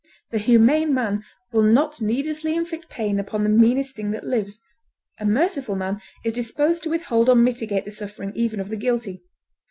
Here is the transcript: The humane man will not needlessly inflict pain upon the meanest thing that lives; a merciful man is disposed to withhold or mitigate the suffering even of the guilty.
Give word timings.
The 0.31 0.39
humane 0.39 0.95
man 0.95 1.23
will 1.51 1.61
not 1.61 2.01
needlessly 2.01 2.55
inflict 2.55 2.89
pain 2.89 3.19
upon 3.19 3.43
the 3.43 3.51
meanest 3.51 3.95
thing 3.95 4.09
that 4.13 4.23
lives; 4.23 4.59
a 5.19 5.25
merciful 5.25 5.75
man 5.75 6.01
is 6.25 6.33
disposed 6.33 6.81
to 6.81 6.89
withhold 6.89 7.29
or 7.29 7.35
mitigate 7.35 7.85
the 7.85 7.91
suffering 7.91 8.31
even 8.33 8.59
of 8.59 8.69
the 8.69 8.77
guilty. 8.77 9.21